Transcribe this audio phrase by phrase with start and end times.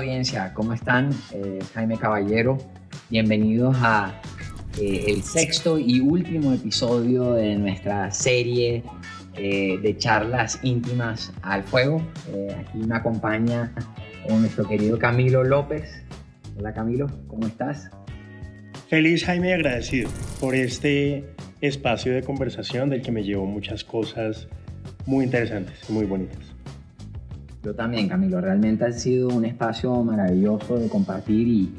[0.00, 1.10] audiencia, ¿cómo están?
[1.32, 2.56] Eh, Jaime Caballero,
[3.10, 4.18] bienvenidos a
[4.80, 8.82] eh, el sexto y último episodio de nuestra serie
[9.34, 12.02] eh, de charlas íntimas al fuego.
[12.58, 13.74] aquí me acompaña
[14.30, 16.02] nuestro querido Camilo López.
[16.58, 17.90] Hola Camilo, ¿cómo estás?
[18.88, 20.08] Feliz Jaime agradecido
[20.40, 21.26] por este
[21.60, 24.48] espacio de conversación del que me llevo muchas cosas
[25.04, 26.49] muy interesantes y muy bonitas.
[27.62, 28.40] Yo también, Camilo.
[28.40, 31.74] Realmente ha sido un espacio maravilloso de compartir y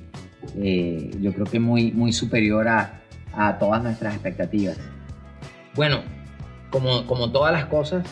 [0.55, 3.01] eh, yo creo que muy, muy superior a,
[3.33, 4.77] a, todas nuestras expectativas.
[5.75, 6.01] Bueno,
[6.69, 8.05] como, como todas las cosas,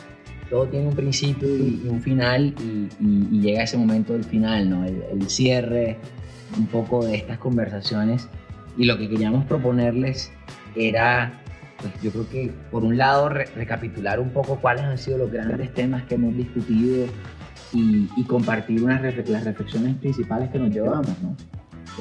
[0.50, 4.86] todo tiene un principio y, un final y, y, llega ese momento del final, ¿no?
[4.86, 5.98] El, el, cierre
[6.58, 8.28] un poco de estas conversaciones
[8.78, 10.32] y lo que queríamos proponerles
[10.76, 11.34] era,
[11.78, 15.72] pues yo creo que por un lado recapitular un poco cuáles han sido los grandes
[15.74, 17.06] temas que hemos discutido
[17.74, 21.10] y, compartir unas las reflexiones principales que nos llevamos.
[21.22, 21.36] ¿no?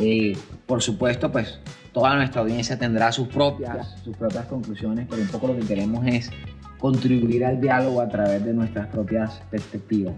[0.01, 1.61] Eh, por supuesto, pues
[1.93, 6.07] toda nuestra audiencia tendrá sus propias, sus propias conclusiones, pero un poco lo que queremos
[6.07, 6.31] es
[6.79, 10.15] contribuir al diálogo a través de nuestras propias perspectivas.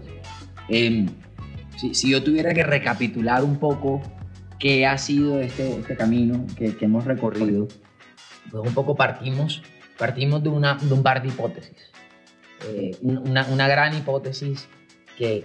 [0.69, 1.07] Em,
[1.77, 4.01] si, si, yo tuviera que recapitular un poco
[4.59, 7.67] qué ha sido este, este camino que, que, hemos recorrido,
[8.51, 9.63] pues un poco partimos,
[9.97, 11.91] partimos de, una, de un par de hipótesis.
[12.69, 14.67] Eh, una, una gran hipótesis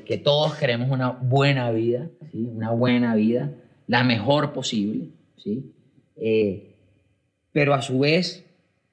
[0.04, 2.48] que, todos queremos una buena vida, ¿sí?
[2.54, 3.52] una buena vida,
[3.86, 5.72] la mejor posible, ¿sí?
[6.16, 6.74] Eh,
[7.52, 8.46] pero a su vez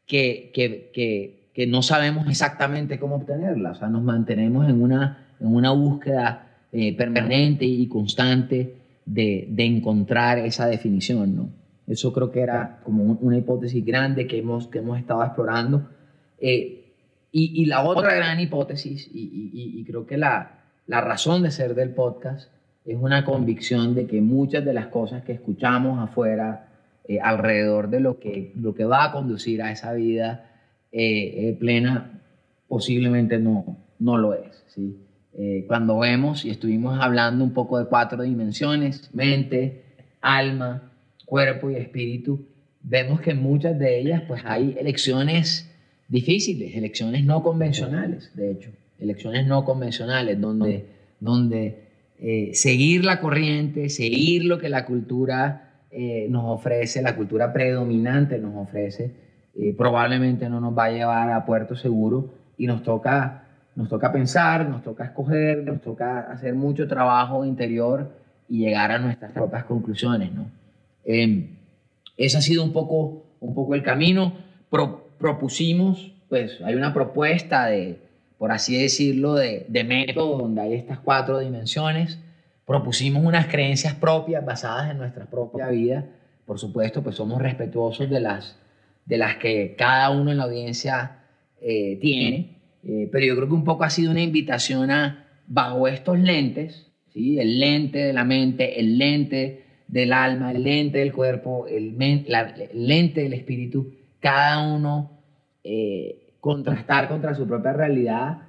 [0.06, 5.72] que, que, no sabemos exactamente cómo obtenerla, o sea, nos mantenemos en una, en una
[5.72, 11.50] búsqueda eh, permanente y constante de, de, encontrar esa definición, ¿no?
[11.88, 15.90] Eso creo que era como una hipótesis grande que hemos, que hemos estado explorando.
[16.40, 16.92] Eh,
[17.32, 21.76] y, y, la otra gran hipótesis, y, y creo que la, la razón de ser
[21.76, 22.52] del podcast
[22.86, 26.68] es una convicción de que muchas de las cosas que escuchamos afuera,
[27.08, 30.52] eh, alrededor de lo que, lo que va a conducir a esa vida
[30.92, 32.22] eh, eh, plena,
[32.68, 34.64] posiblemente no, no lo es.
[34.68, 35.00] ¿sí?
[35.68, 39.82] cuando vemos y estuvimos hablando un poco de cuatro dimensiones, mente,
[40.22, 40.92] alma,
[41.26, 42.46] cuerpo y espíritu,
[42.84, 45.72] vemos que en muchas de ellas pues hay elecciones
[46.08, 48.70] difíciles, elecciones no convencionales, de hecho
[49.04, 50.86] elecciones no convencionales, donde,
[51.20, 51.84] donde
[52.20, 58.40] eh, seguir la corriente, seguir lo que la cultura eh, nos ofrece, la cultura predominante
[58.40, 59.12] nos ofrece,
[59.56, 63.44] eh, probablemente no nos va a llevar a puerto seguro y nos toca,
[63.76, 68.10] nos toca pensar, nos toca escoger, nos toca hacer mucho trabajo interior
[68.48, 70.32] y llegar a nuestras propias conclusiones.
[70.32, 70.46] ¿no?
[71.04, 71.58] Em,
[72.18, 74.34] ese ha sido un poco, un poco el camino.
[75.20, 78.00] propusimos, pues hay una propuesta de,
[78.44, 82.20] por así decirlo, de, de método donde hay estas cuatro dimensiones.
[82.66, 86.10] Propusimos unas creencias propias basadas en nuestra propia vida.
[86.46, 88.60] Por supuesto, pues somos respetuosos de las,
[89.06, 91.20] de las que cada uno en la audiencia
[91.62, 92.58] eh, tiene.
[92.84, 96.92] Eh, pero yo creo que un poco ha sido una invitación a, bajo estos lentes,
[97.14, 97.40] ¿sí?
[97.40, 103.22] el lente de la mente, el lente del alma, el lente del cuerpo, el, lente
[103.22, 105.12] del espíritu, cada uno
[105.64, 108.40] eh, contrastar contra su propia realidad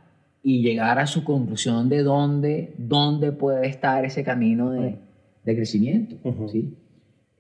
[0.43, 4.97] y llegar a su conclusión de dónde, dónde puede estar ese camino de,
[5.45, 6.17] de crecimiento.
[6.51, 6.75] ¿sí?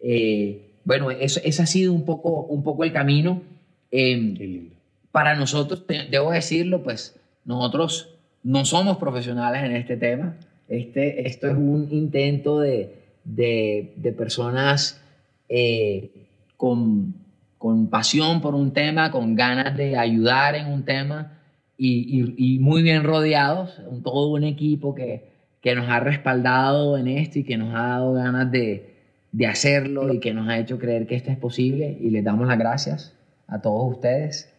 [0.00, 3.42] Eh, bueno, eso, ese ha sido un poco, un poco el camino.
[3.90, 4.68] Eh,
[5.10, 10.36] para nosotros, debo decirlo, pues nosotros no somos profesionales en este tema.
[10.68, 12.94] Este, esto es un intento de,
[13.24, 15.02] de, de personas
[15.48, 16.12] eh,
[16.56, 17.23] con
[17.64, 21.38] con pasión por un tema, con ganas de ayudar en un tema
[21.78, 25.30] y, muy bien rodeados, todo un equipo que,
[25.62, 28.96] que, nos ha respaldado en esto y que nos ha dado ganas de,
[29.32, 31.96] de, hacerlo y que nos ha hecho creer que esto es posible.
[31.98, 33.16] Y les damos las gracias
[33.46, 34.52] a todos ustedes.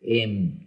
[0.00, 0.60] Em,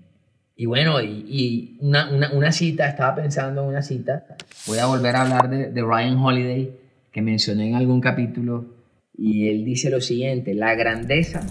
[0.58, 4.26] y bueno, y, una, una, una, cita, estaba pensando en una cita,
[4.68, 6.78] voy a volver a hablar de, de Ryan Holiday,
[7.14, 8.81] que mencioné en algún capítulo
[9.14, 11.46] y él dice lo siguiente, la grandeza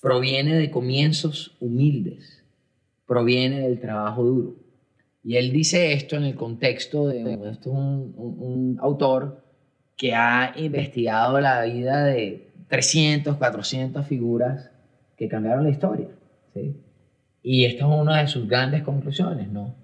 [0.00, 2.44] proviene de comienzos humildes,
[3.06, 4.56] proviene del trabajo duro.
[5.22, 9.42] Y él dice esto en el contexto de esto un, un, autor
[9.96, 14.70] que ha investigado la vida de 300, 400 figuras
[15.16, 16.08] que cambiaron la historia.
[16.52, 16.76] ¿sí?
[17.42, 19.74] Y esta es una de sus grandes conclusiones, ¿no?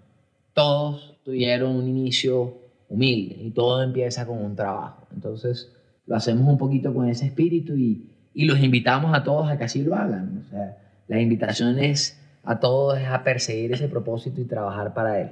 [0.53, 2.59] Todos tuvieron un inicio
[2.89, 5.07] humilde y todo empieza con un trabajo.
[5.15, 5.73] Entonces,
[6.11, 8.05] lo hacemos un poquito con ese espíritu y,
[8.35, 10.43] y los invitamos a todos a que así lo hagan.
[10.45, 10.77] O sea,
[11.07, 15.29] la invitación es a todos a perseguir ese propósito y trabajar para él.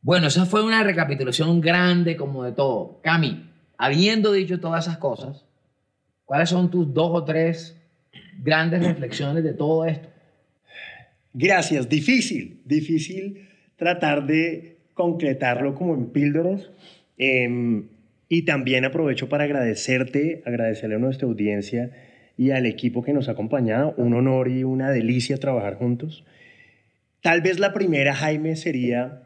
[0.00, 3.00] Bueno, esa fue una recapitulación grande como de todo.
[3.02, 5.44] Cami, habiendo dicho todas esas cosas,
[6.24, 7.76] ¿cuáles son tus dos o tres
[8.40, 10.08] grandes reflexiones de todo esto?
[11.34, 16.70] Gracias, difícil, difícil tratar de concretarlo como en píldoras.
[17.16, 17.88] Em,
[18.28, 21.90] y también aprovecho para agradecerte, agradecerle a nuestra audiencia
[22.36, 23.94] y al equipo que nos ha acompañado.
[23.96, 26.24] Un honor y una delicia trabajar juntos.
[27.22, 29.22] Tal vez la primera, Jaime, sería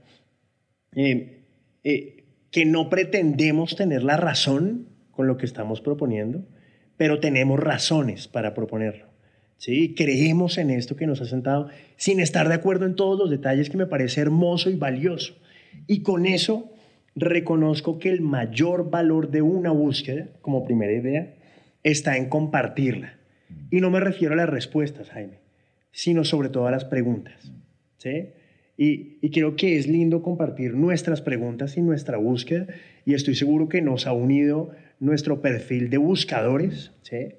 [0.94, 1.42] eh,
[1.84, 6.46] eh, que no pretendemos tener la razón con lo que estamos proponiendo,
[6.96, 9.06] pero tenemos razones para proponerlo.
[9.56, 9.94] ¿sí?
[9.94, 13.68] Creemos en esto que nos ha sentado sin estar de acuerdo en todos los detalles
[13.68, 15.36] que me parece hermoso y valioso.
[15.86, 16.71] Y con eso
[17.14, 21.34] reconozco que el mayor valor de una búsqueda, como primera idea,
[21.82, 23.18] está en compartirla.
[23.70, 25.38] Y no me refiero a las respuestas, Jaime,
[25.90, 27.52] sino sobre todo a las preguntas.
[27.98, 28.28] ¿sí?
[28.76, 32.66] Y, y, creo que es lindo compartir nuestras preguntas y nuestra búsqueda.
[33.04, 34.70] Y estoy seguro que nos ha unido
[35.00, 36.92] nuestro perfil de buscadores.
[37.02, 37.34] ¿sí?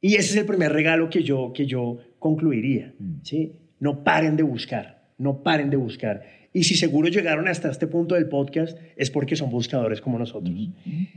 [0.00, 2.94] Y ese es el primer regalo que yo, que yo concluiría.
[2.98, 3.14] Mm.
[3.22, 3.52] ¿sí?
[3.80, 6.22] No paren de buscar, no paren de buscar.
[6.58, 10.52] Y si seguro llegaron hasta este punto del podcast es porque son buscadores como nosotros.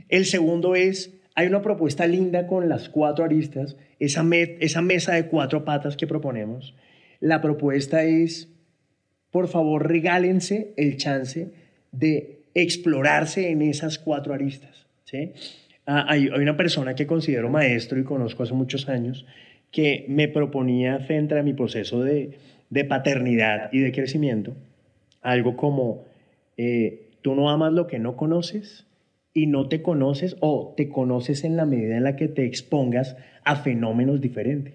[0.08, 4.24] El segundo es, hay una propuesta linda con las cuatro aristas, esa,
[4.60, 6.76] esa mesa de cuatro patas que proponemos.
[7.18, 8.50] La propuesta es,
[9.32, 11.50] por favor, regálense el chance
[11.90, 14.86] de explorarse en esas cuatro aristas.
[15.02, 15.32] ¿sí?
[15.86, 19.26] Ah, hay, hay, una persona que considero maestro y conozco hace muchos años
[19.72, 22.38] que me proponía frente a mi proceso de,
[22.70, 24.54] de paternidad y de crecimiento
[25.22, 26.04] algo como,
[26.56, 28.86] eh, tú no amas lo que no conoces
[29.32, 33.16] y no te conoces o te conoces en la medida en la que te expongas
[33.44, 34.74] a fenómenos diferentes.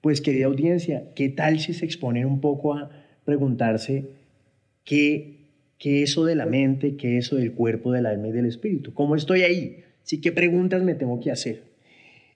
[0.00, 2.90] Pues querida audiencia, ¿qué tal si se exponen un poco a
[3.24, 4.06] preguntarse
[4.84, 8.94] qué, qué eso de la mente, qué eso del cuerpo, del alma y del espíritu?
[8.94, 9.84] ¿Cómo estoy ahí?
[10.04, 11.64] ¿Sí, ¿Qué preguntas me tengo que hacer?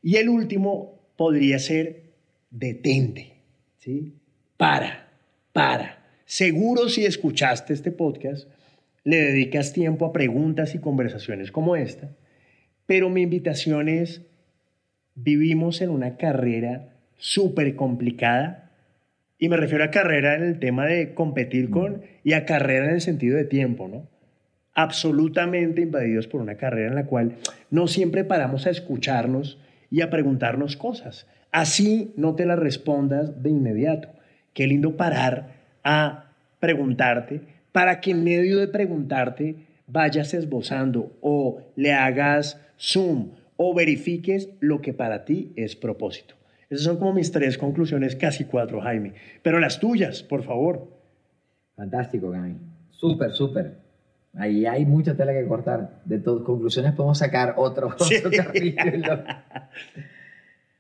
[0.02, 2.02] Y el último podría ser
[2.50, 3.32] detente,
[3.78, 4.12] ¿sí?
[4.56, 5.08] Para,
[5.52, 6.01] para.
[6.32, 8.48] Seguro si escuchaste este podcast,
[9.04, 12.08] le dedicas tiempo a preguntas y conversaciones como esta,
[12.86, 14.22] pero mi invitación es,
[15.14, 18.70] vivimos en una carrera súper complicada,
[19.38, 22.94] y me refiero a carrera en el tema de competir con, y a carrera en
[22.94, 24.08] el sentido de tiempo, ¿no?
[24.72, 27.36] Absolutamente invadidos por una carrera en la cual
[27.70, 29.58] no siempre paramos a escucharnos
[29.90, 31.26] y a preguntarnos cosas.
[31.50, 34.08] Así no te las respondas de inmediato.
[34.54, 36.30] Qué lindo parar a
[36.60, 37.40] preguntarte
[37.72, 39.56] para que en medio de preguntarte
[39.86, 46.34] vayas esbozando o le hagas zoom o verifiques lo que para ti es propósito.
[46.70, 49.12] Esas son como mis tres conclusiones, casi cuatro, Jaime.
[49.42, 50.88] Pero las tuyas, por favor.
[51.76, 52.56] Fantástico, Gaby.
[52.90, 53.76] Súper, súper.
[54.34, 56.00] Ahí hay mucha tela que cortar.
[56.06, 59.22] De tus conclusiones podemos sacar otro, otro capítulo.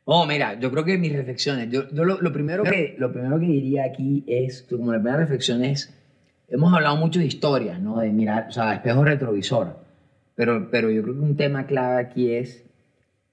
[0.04, 3.84] Oh, mira, yo creo que mis reflexiones, yo, lo, primero que, lo primero que diría
[3.84, 5.96] aquí es, como la primera reflexión es,
[6.48, 8.00] hemos hablado mucho de historia, ¿no?
[8.00, 9.76] De mirar, o sea, espejo retrovisor,
[10.34, 12.64] pero, pero yo creo que un tema clave aquí es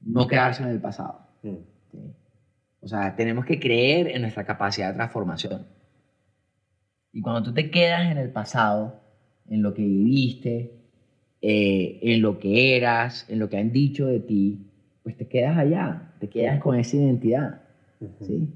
[0.01, 1.27] no quedarse en el pasado.
[1.42, 1.56] Mm.
[2.81, 5.68] O sea, tenemos que creer en nuestra capacidad de transformación.
[7.11, 9.02] Y cuando tú te quedas en el pasado,
[9.49, 10.80] en lo que viviste,
[11.42, 14.69] eh, en lo que eras, en lo que han dicho de ti,
[15.04, 17.62] pues te quedas allá, te quedas con esa identidad.
[18.22, 18.50] ¿sí?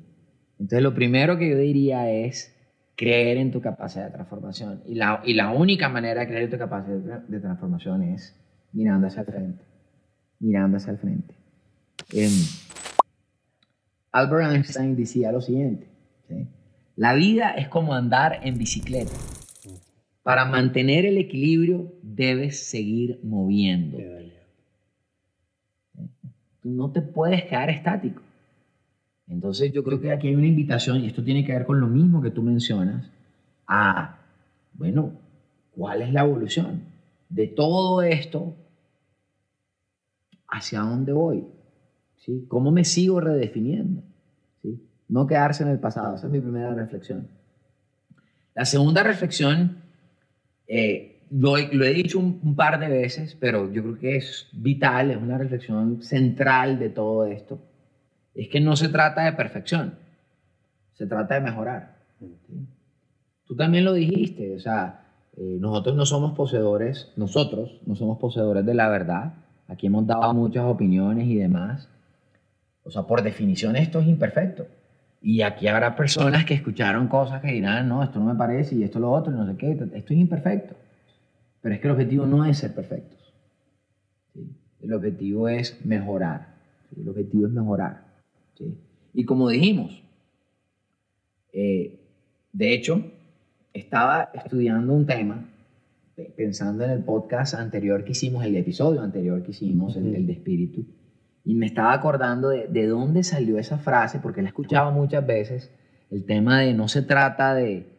[0.59, 2.55] Entonces lo primero que yo diría es
[2.95, 4.81] creer en tu capacidad de transformación.
[4.85, 8.39] Y la, y la única manera de creer en tu capacidad de transformación es
[8.71, 9.63] mirando hacia el frente.
[10.39, 11.33] Mirando hacia el frente.
[12.11, 12.31] Em,
[14.11, 15.87] Albert Einstein decía lo siguiente.
[16.95, 19.11] La vida es como andar en bicicleta.
[20.21, 23.97] Para mantener el equilibrio debes seguir moviendo
[26.63, 28.21] no te puedes quedar estático.
[29.27, 31.87] Entonces yo creo que aquí hay una invitación, y esto tiene que ver con lo
[31.87, 33.09] mismo que tú mencionas,
[33.67, 34.19] a,
[34.73, 35.13] bueno,
[35.71, 36.83] ¿cuál es la evolución
[37.29, 38.55] de todo esto?
[40.47, 41.45] ¿Hacia dónde voy?
[42.17, 42.45] ¿Sí?
[42.47, 44.03] ¿Cómo me sigo redefiniendo?
[44.61, 44.79] ¿Sí?
[45.07, 47.27] No quedarse en el pasado, esa es mi primera reflexión.
[48.53, 49.77] La segunda reflexión,
[50.67, 55.17] eh, lo he, dicho un, par de veces, pero yo creo que es vital, es
[55.17, 57.59] una reflexión central de todo esto,
[58.35, 59.95] es que no se trata de perfección,
[60.93, 61.97] se trata de mejorar.
[63.45, 68.63] Tú también lo dijiste, o sea, eh, nosotros no somos poseedores, nosotros no somos poseedores
[68.63, 69.33] de la verdad,
[69.67, 71.89] aquí hemos dado muchas opiniones y demás,
[72.83, 74.67] o sea, por definición esto es imperfecto.
[75.19, 78.83] Y aquí habrá personas que escucharon cosas que dirán, no, esto no me parece y
[78.83, 80.75] esto lo otro, y no sé qué, esto es imperfecto.
[81.63, 83.33] Pero es que el objetivo no es ser perfectos.
[84.81, 86.55] El objetivo es mejorar.
[86.95, 88.03] El objetivo es mejorar.
[89.13, 90.03] Y como dijimos,
[91.53, 92.01] eh,
[92.51, 93.01] de hecho,
[93.73, 95.49] estaba estudiando un tema,
[96.35, 100.85] pensando en el podcast anterior que hicimos, el episodio anterior que hicimos, el, de espíritu,
[101.45, 105.71] y me estaba acordando de, de, dónde salió esa frase, porque la escuchaba muchas veces,
[106.11, 107.92] el tema de no se trata de,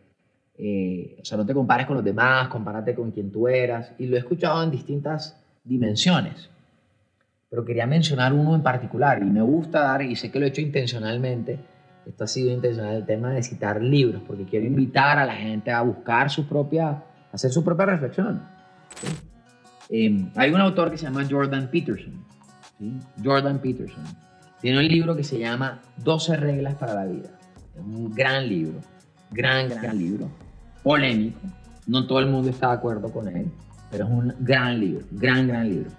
[0.56, 4.06] eh, o sea, no te compares con los demás, compárate con quien tú eras, y
[4.06, 6.50] lo he escuchado en distintas dimensiones.
[7.50, 10.48] Pero quería mencionar uno en particular, y me gusta dar, y sé que lo he
[10.48, 11.58] hecho intencionalmente,
[12.06, 15.70] esto ha sido intencional, el tema de citar libros, porque quiero invitar a la gente
[15.70, 18.42] a buscar su propia, hacer su propia reflexión.
[19.88, 22.24] Em, hay un autor que se llama Jordan Peterson.
[23.22, 24.04] Jordan Peterson.
[24.60, 27.30] Tiene un libro que se llama 12 reglas para la vida.
[27.74, 28.80] Es un gran libro,
[29.30, 30.30] gran, gran libro,
[30.84, 31.40] polémico.
[31.88, 33.50] No todo el mundo está de acuerdo con él,
[33.90, 35.90] pero es un gran libro, gran, gran libro.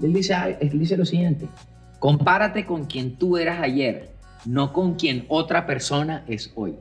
[0.00, 1.46] Él dice, él dice lo siguiente,
[2.00, 4.14] compárate con quien tú eras ayer
[4.46, 6.76] no con quien otra persona es hoy.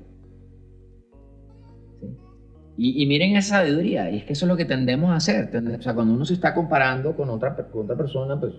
[2.75, 5.55] Y, miren esa sabiduría, y es que eso es lo que tendemos a hacer.
[5.55, 8.53] O sea, cuando uno se está comparando con otra, otra persona, pues,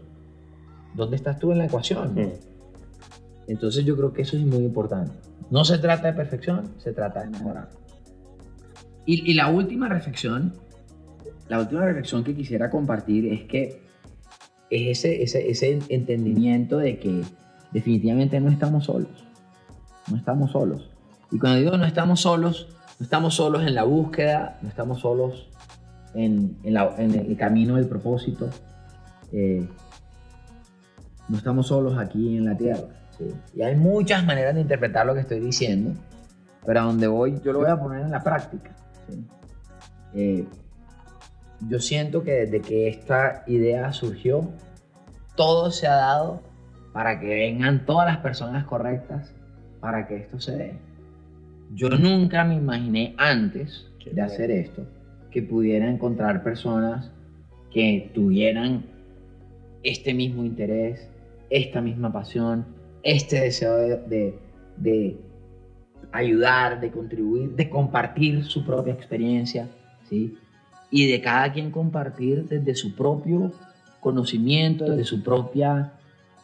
[0.95, 2.14] ¿dónde estás tú en la ecuación?
[3.49, 5.12] Entonces yo creo que eso es muy importante.
[5.50, 7.71] No se trata de perfección, se trata de mejorar.
[9.06, 10.54] Y, y la última reflexión,
[11.49, 13.82] la última reflexión que quisiera compartir es que
[14.70, 17.23] es ese, ese, ese entendimiento de que
[17.73, 19.26] definitivamente no estamos solos.
[20.11, 20.90] No estamos solos.
[21.30, 22.68] Y cuando digo no estamos solos,
[22.99, 25.49] no estamos solos en la búsqueda, no estamos solos
[26.14, 28.49] en, el camino del propósito,
[29.32, 29.66] eh,
[31.28, 32.88] no estamos solos aquí en la tierra.
[33.54, 35.92] Y hay muchas maneras de interpretar lo que estoy diciendo,
[36.64, 38.70] pero a donde voy yo lo voy a poner en la práctica.
[40.14, 40.44] Eh,
[41.68, 44.50] yo siento que desde que esta idea surgió,
[45.37, 46.42] todo se ha dado
[46.92, 49.34] para que vengan todas las personas correctas
[49.80, 50.78] para que esto se dé.
[51.75, 54.87] Yo nunca me imaginé antes de hacer esto
[55.30, 57.11] que pudiera encontrar personas
[57.73, 58.84] que tuvieran
[59.82, 61.08] este mismo interés,
[61.50, 62.64] esta misma pasión,
[63.02, 64.38] este deseo de,
[64.76, 65.18] de,
[66.12, 69.68] ayudar, de contribuir, de compartir su propia experiencia,
[70.08, 70.38] ¿sí?
[70.90, 73.52] Y de cada quien compartir desde su propio
[74.00, 75.92] conocimiento, desde su propia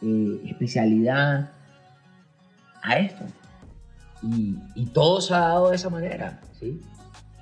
[0.01, 1.51] eh, especialidad
[2.81, 3.25] a esto.
[4.23, 6.81] Y, y, todo se ha dado de esa manera, ¿sí?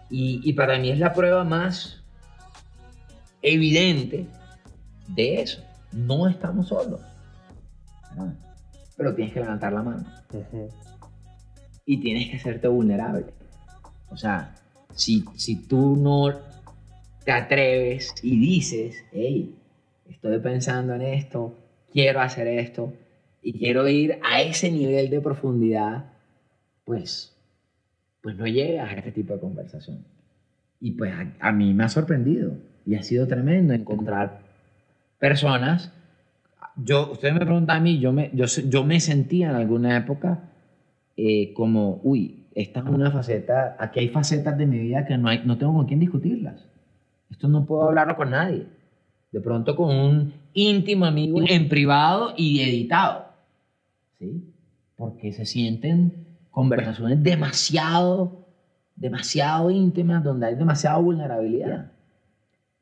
[0.10, 2.04] Y, y, para mí es la prueba más
[3.42, 4.28] evidente
[5.08, 5.62] de eso.
[5.92, 7.02] No estamos solos.
[8.98, 10.06] Pero tienes que levantar la mano.
[11.90, 13.26] Y tienes que hacerte vulnerable.
[14.12, 14.54] O sea,
[14.94, 16.40] si, si tú no
[17.26, 19.56] te atreves y dices, hey,
[20.08, 21.58] estoy pensando en esto,
[21.92, 22.94] quiero hacer esto
[23.42, 26.06] y quiero ir a ese nivel de profundidad,
[26.86, 27.36] pues,
[28.22, 30.06] pues no llegas a este tipo de conversación.
[30.80, 32.56] Y pues a, mí me ha sorprendido
[32.86, 34.42] y ha sido tremendo encontrar
[35.18, 35.92] personas.
[36.76, 40.44] Yo, usted me pregunta a mí, yo me, yo, yo me sentía en alguna época
[41.22, 45.30] eh, como, uy, esta es una faceta, aquí hay facetas de mi vida que no,
[45.30, 46.66] hay, no tengo con quién discutirlas.
[47.30, 48.66] Esto no puedo hablarlo con nadie
[49.32, 53.26] de pronto con un íntimo amigo en privado y editado,
[54.18, 54.54] ¿sí?
[54.96, 58.48] Porque se sienten conversaciones demasiado,
[58.96, 61.92] demasiado íntimas, donde hay demasiada vulnerabilidad.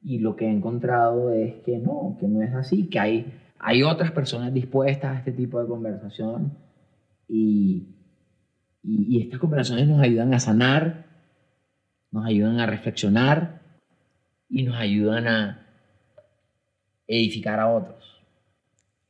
[0.01, 3.83] Y lo que he encontrado es que no, que no es así, que hay, hay
[3.83, 6.53] otras personas dispuestas a este tipo de conversación
[7.27, 7.96] y,
[8.83, 11.05] y, estas conversaciones nos ayudan a sanar,
[12.11, 13.61] nos ayudan a reflexionar
[14.49, 15.63] y nos ayudan a,
[17.07, 18.21] edificar a otros.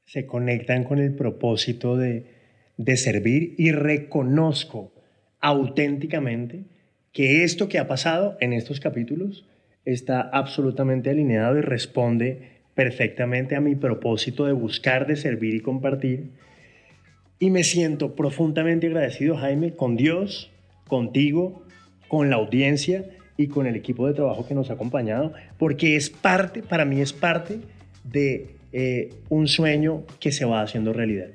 [0.05, 2.35] Se conectan con el propósito de,
[2.95, 4.91] servir y reconozco
[5.39, 6.65] auténticamente
[7.11, 9.47] que esto que ha pasado en estos capítulos
[9.83, 16.29] está absolutamente alineado y responde perfectamente a mi propósito de buscar, de servir y compartir.
[17.39, 20.51] Y me siento profundamente agradecido, Jaime, con Dios,
[20.87, 21.63] contigo,
[22.07, 23.05] con la audiencia
[23.37, 26.99] y con el equipo de trabajo que nos ha acompañado, porque es parte, para mí
[27.01, 27.59] es parte
[28.03, 31.29] de eh, un sueño que se va haciendo realidad.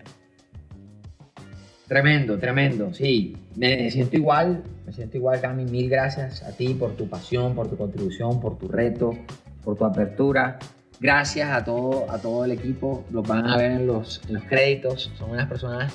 [1.87, 3.37] Tremendo, tremendo, sí.
[3.55, 5.67] Me siento igual, me siento igual, Cami.
[5.67, 9.15] Mil gracias a ti por tu pasión, por tu contribución, por tu reto,
[9.63, 10.59] por tu apertura.
[11.03, 13.05] Gracias a todo, a todo el equipo.
[13.11, 15.13] Los van a ver en los, en los créditos.
[15.19, 15.93] Son unas personas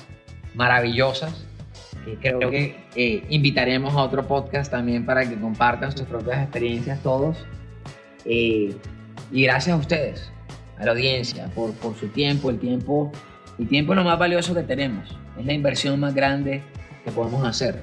[0.54, 1.48] maravillosas
[2.16, 7.36] creo que eh, invitaremos a otro podcast también para que compartan sus propias experiencias todos.
[8.24, 8.74] Eh,
[9.30, 10.30] y gracias a ustedes,
[10.78, 12.50] a la audiencia, por, por su tiempo.
[12.50, 13.12] El tiempo,
[13.58, 15.16] el tiempo es lo más valioso que tenemos.
[15.38, 16.62] Es la inversión más grande
[17.04, 17.82] que podemos hacer.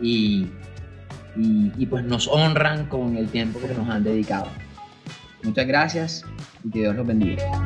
[0.00, 0.48] Y,
[1.36, 4.48] y, y pues nos honran con el tiempo que nos han dedicado.
[5.42, 6.24] Muchas gracias
[6.64, 7.65] y que Dios los bendiga.